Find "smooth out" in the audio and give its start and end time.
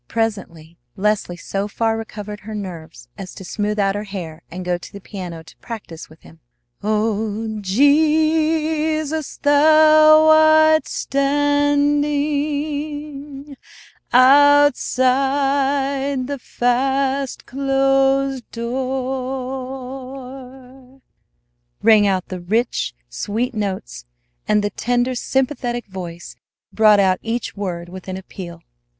3.45-3.93